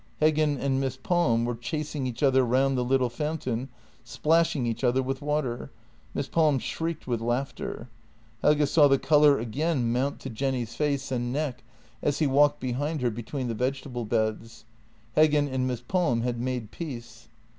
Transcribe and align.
Heggen 0.19 0.57
and 0.59 0.79
Miss 0.81 0.97
Palm 0.97 1.45
were 1.45 1.53
chasing 1.53 2.07
each 2.07 2.23
other 2.23 2.43
round 2.43 2.75
the 2.75 2.83
little 2.83 3.07
fountain, 3.07 3.69
splashing 4.03 4.65
each 4.65 4.83
other 4.83 5.03
with 5.03 5.21
water. 5.21 5.69
Miss 6.15 6.27
Palm 6.27 6.57
shrieked 6.57 7.05
with 7.05 7.21
laughter. 7.21 7.87
Helge 8.41 8.67
saw 8.67 8.87
the 8.87 8.97
colour 8.97 9.37
again 9.37 9.91
mount 9.93 10.19
to 10.21 10.29
Jenny's 10.31 10.73
JENNY 10.75 10.87
83 10.87 10.87
face 10.95 11.11
and 11.11 11.31
neck 11.31 11.63
as 12.01 12.17
he 12.17 12.25
walked 12.25 12.59
behind 12.59 13.01
her 13.01 13.11
between 13.11 13.47
the 13.47 13.53
vegetable 13.53 14.05
beds. 14.05 14.65
Heggen 15.15 15.47
and 15.47 15.67
Miss 15.67 15.81
Palm 15.81 16.21
had 16.21 16.39
made 16.39 16.71
peace. 16.71 17.27